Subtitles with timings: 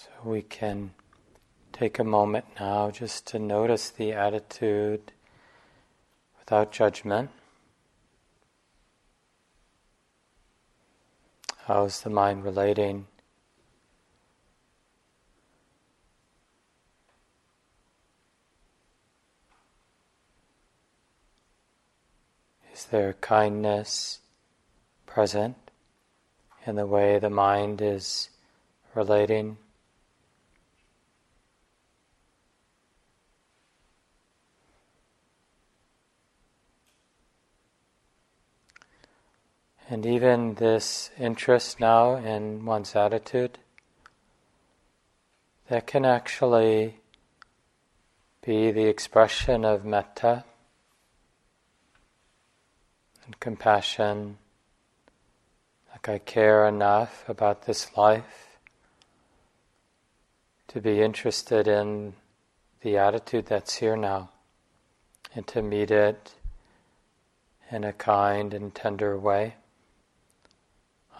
[0.00, 0.92] So we can
[1.74, 5.12] take a moment now just to notice the attitude
[6.38, 7.28] without judgment.
[11.66, 13.08] How's the mind relating?
[22.72, 24.20] Is there kindness
[25.04, 25.56] present
[26.64, 28.30] in the way the mind is
[28.94, 29.58] relating?
[39.92, 43.58] And even this interest now in one's attitude,
[45.68, 47.00] that can actually
[48.40, 50.44] be the expression of metta
[53.26, 54.38] and compassion,
[55.90, 58.60] like I care enough about this life
[60.68, 62.12] to be interested in
[62.82, 64.30] the attitude that's here now.
[65.34, 66.34] And to meet it
[67.72, 69.54] in a kind and tender way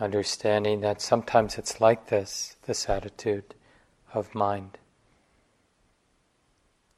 [0.00, 3.54] understanding that sometimes it's like this, this attitude
[4.14, 4.78] of mind.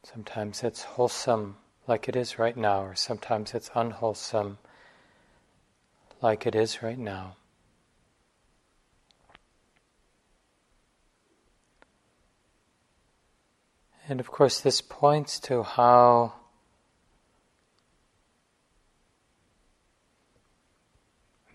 [0.04, 1.56] Sometimes it's wholesome,
[1.88, 4.58] like it is right now, or sometimes it's unwholesome,
[6.20, 7.36] like it is right now.
[14.08, 16.34] And of course, this points to how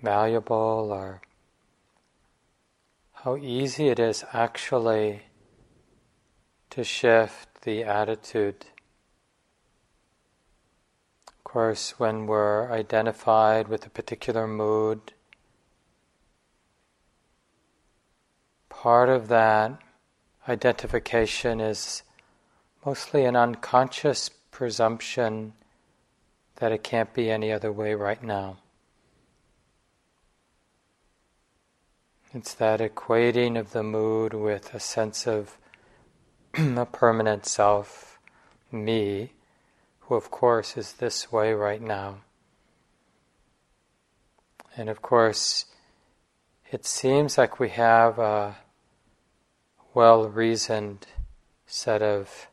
[0.01, 1.21] valuable or
[3.27, 5.23] how easy it is actually
[6.69, 8.67] to shift the attitude.
[11.27, 15.11] Of course, when we're identified with a particular mood,
[18.69, 19.77] part of that
[20.47, 22.03] identification is
[22.85, 25.51] mostly an unconscious presumption
[26.61, 28.59] that it can't be any other way right now.
[32.37, 35.57] It's that equating of the mood with a sense of
[36.53, 38.19] a permanent self,
[38.71, 39.31] me,
[40.01, 42.19] who of course is this way right now.
[44.75, 45.65] And of course,
[46.71, 48.57] it seems like we have a
[49.95, 51.07] well reasoned
[51.65, 52.49] set of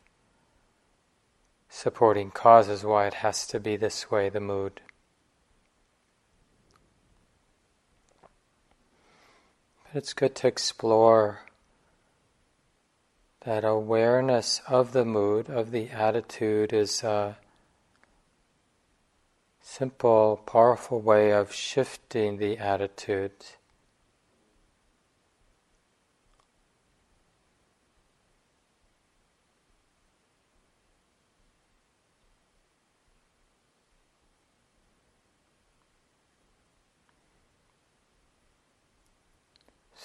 [1.69, 4.81] supporting causes why it has to be this way, the mood.
[9.95, 11.39] It's good to explore
[13.45, 17.37] that awareness of the mood, of the attitude, is a
[19.61, 23.31] simple, powerful way of shifting the attitude.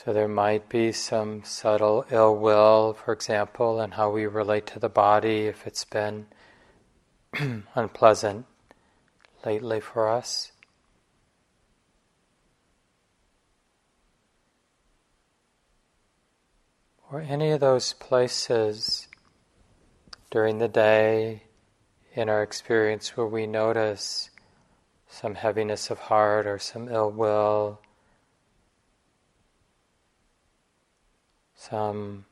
[0.02, 4.78] So there might be some subtle ill will, for example, in how we relate to
[4.78, 6.26] the body if it's been
[7.74, 8.46] unpleasant
[9.44, 10.52] lately for us.
[17.12, 19.06] Or any of those places
[20.30, 21.42] during the day
[22.14, 24.30] in our experience where we notice
[25.10, 27.80] some heaviness of heart or some ill will
[31.60, 32.24] some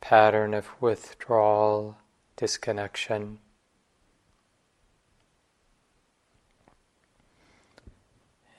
[0.00, 1.96] pattern of withdrawal,
[2.34, 3.38] disconnection.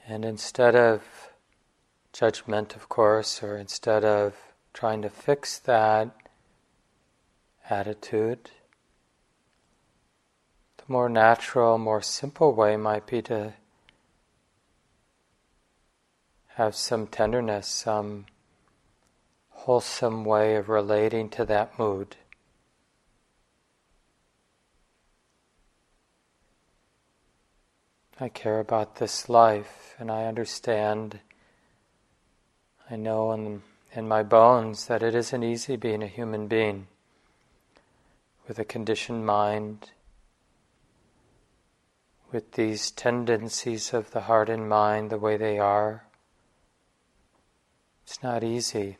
[0.07, 1.03] And instead of
[2.13, 4.33] judgment, of course, or instead of
[4.73, 6.15] trying to fix that
[7.69, 8.51] attitude,
[10.77, 13.55] the more natural, more simple way might be to
[16.55, 18.25] have some tenderness, some
[19.67, 22.15] wholesome way of relating to that mood.
[28.17, 31.19] I care about this life and I understand,
[32.89, 33.61] I know in,
[33.93, 36.87] in my bones that it isn't easy being a human being
[38.47, 39.91] with a conditioned mind,
[42.31, 46.05] with these tendencies of the heart and mind the way they are.
[48.05, 48.95] It's not easy.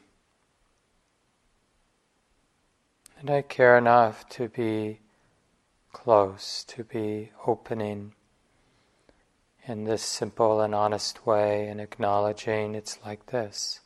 [3.20, 5.00] And I care enough to be
[5.92, 8.14] close, to be opening
[9.66, 13.80] in this simple and honest way and acknowledging it's like this.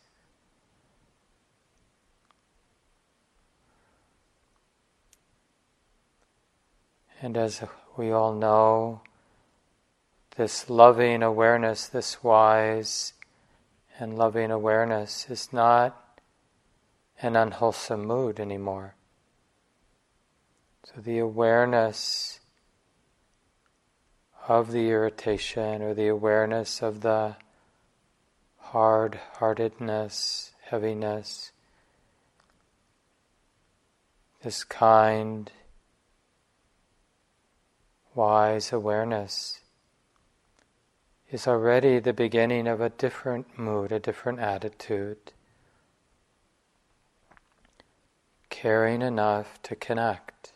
[7.21, 7.63] And as
[7.95, 9.01] we all know,
[10.35, 13.13] this loving awareness, this wise
[13.97, 16.19] and loving awareness is not
[17.21, 18.95] an unwholesome mood anymore.
[20.93, 22.39] So the awareness
[24.47, 27.37] of the irritation or the awareness of the
[28.57, 31.51] hard heartedness, heaviness,
[34.43, 35.51] this kind,
[38.13, 39.61] wise awareness
[41.31, 45.31] is already the beginning of a different mood, a different attitude.
[48.49, 50.50] Caring enough to connect.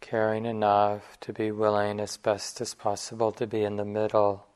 [0.00, 4.46] Caring enough to be willing as best as possible to be in the middle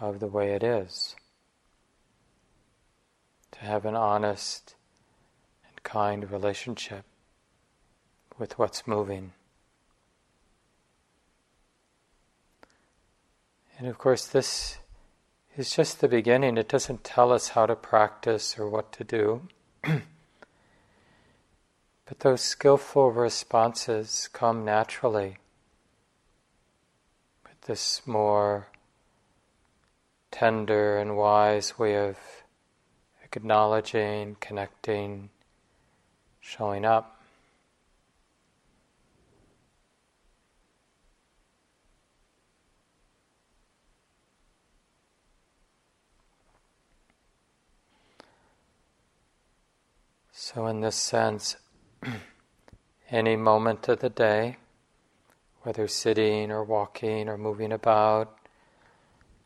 [0.00, 1.16] of the way it is.
[3.52, 4.76] To have an honest
[5.68, 7.04] and kind relationship
[8.38, 9.32] with what's moving.
[13.78, 14.78] And of course, this
[15.56, 16.56] is just the beginning.
[16.56, 19.42] It doesn't tell us how to practice or what to do.
[22.08, 25.36] but those skillful responses come naturally
[27.44, 28.68] with this more
[30.30, 32.16] tender and wise way of
[33.22, 35.28] acknowledging, connecting,
[36.40, 37.20] showing up.
[50.32, 51.56] So, in this sense,
[53.10, 54.56] any moment of the day,
[55.62, 58.38] whether sitting or walking or moving about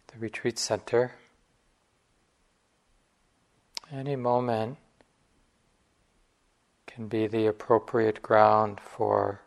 [0.09, 1.13] the retreat center,
[3.91, 4.79] any moment
[6.87, 9.41] can be the appropriate ground for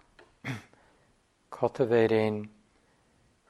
[1.51, 2.49] cultivating,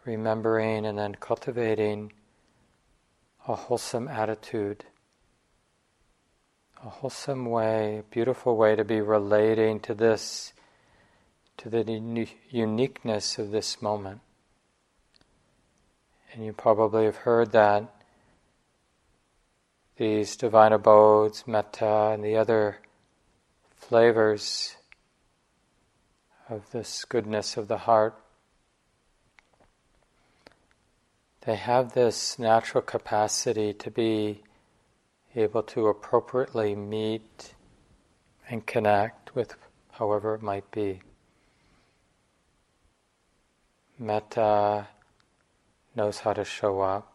[0.03, 2.11] remembering, and then cultivating
[3.47, 4.85] a wholesome attitude
[6.85, 10.53] a wholesome way, a beautiful way to be relating to this,
[11.57, 11.83] to the
[12.51, 14.21] uniqueness of this moment.
[16.31, 17.91] And you probably have heard that
[19.97, 22.77] these divine abodes, metta, and the other
[23.75, 24.75] flavors
[26.47, 28.15] of this goodness of the heart,
[31.47, 34.43] they have this natural capacity to be
[35.35, 37.53] able to appropriately meet
[38.49, 39.55] and connect with
[39.91, 41.01] however it might be.
[43.97, 44.87] Metta
[45.95, 47.11] knows how to show up.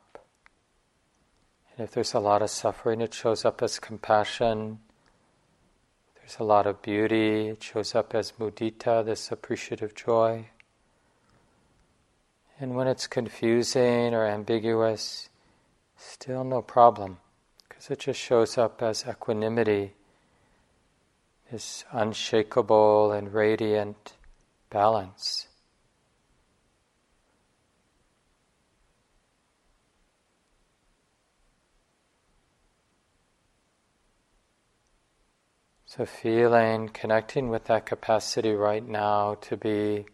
[1.76, 4.80] And if there's a lot of suffering, it shows up as compassion.
[6.14, 10.46] If there's a lot of beauty, it shows up as mudita, this appreciative joy.
[12.58, 15.30] And when it's confusing or ambiguous,
[15.96, 17.18] still no problem
[17.80, 19.94] because it just shows up as equanimity,
[21.50, 24.12] this unshakable and radiant
[24.68, 25.46] balance.
[35.86, 40.04] So, feeling, connecting with that capacity right now to be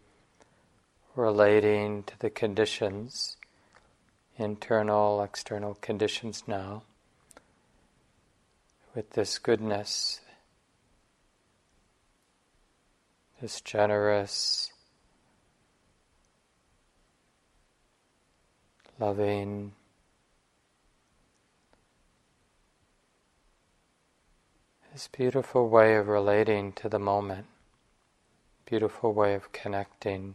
[1.15, 3.35] relating to the conditions,
[4.37, 6.83] internal, external conditions now
[8.97, 10.21] with this goodness,
[13.39, 14.71] this generous,
[18.99, 19.71] loving,
[24.91, 27.45] this beautiful way of relating to the moment,
[28.65, 30.33] beautiful way of connecting.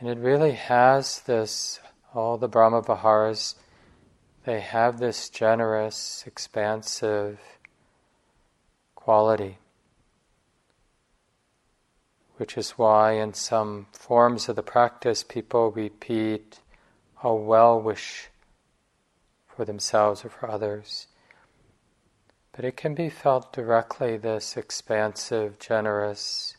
[0.00, 1.78] And it really has this,
[2.12, 3.54] all the Brahma Viharas
[4.44, 7.38] they have this generous, expansive
[8.96, 9.58] quality,
[12.36, 16.58] which is why in some forms of the practice people repeat
[17.22, 18.28] a well wish
[19.46, 21.06] for themselves or for others.
[22.52, 26.56] But it can be felt directly this expansive, generous,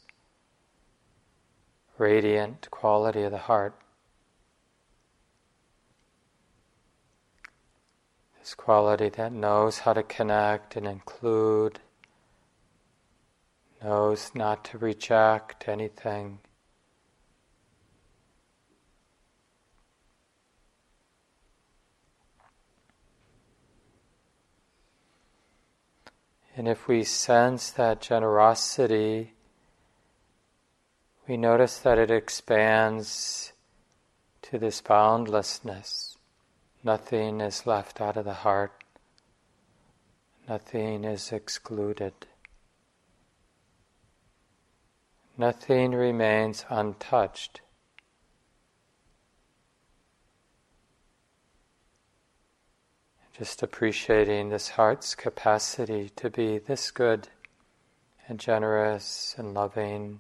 [1.98, 3.76] radiant quality of the heart.
[8.44, 11.80] This quality that knows how to connect and include,
[13.82, 16.40] knows not to reject anything.
[26.58, 29.36] And if we sense that generosity,
[31.30, 33.54] we notice that it expands
[34.42, 36.13] to this boundlessness.
[36.84, 38.84] Nothing is left out of the heart,
[40.50, 42.14] nothing is excluded.
[45.38, 47.62] Nothing remains untouched.
[53.38, 57.30] Just appreciating this heart's capacity to be this good
[58.28, 60.20] and generous and loving.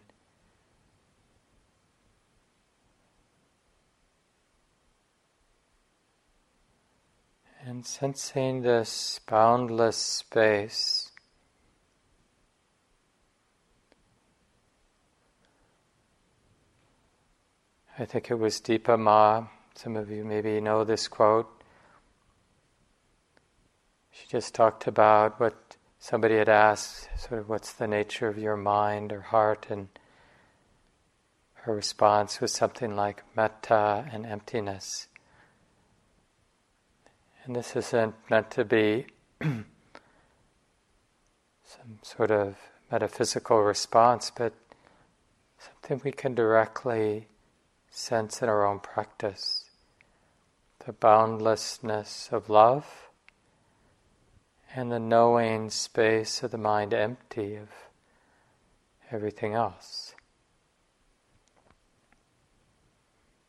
[7.66, 11.12] And sensing this boundless space.
[17.98, 19.48] I think it was Dipa Ma.
[19.76, 21.64] Some of you maybe know this quote.
[24.12, 28.58] She just talked about what somebody had asked, sort of what's the nature of your
[28.58, 29.88] mind or heart, and
[31.54, 35.08] her response was something like metta and emptiness.
[37.46, 39.08] And this isn't meant to be
[39.42, 39.66] some
[42.02, 42.56] sort of
[42.90, 44.54] metaphysical response, but
[45.60, 47.28] something we can directly
[47.90, 49.66] sense in our own practice.
[50.86, 53.10] The boundlessness of love
[54.74, 57.70] and the knowing space of the mind empty of
[59.12, 60.16] everything else.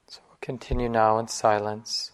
[0.08, 2.10] So we'll continue now in silence.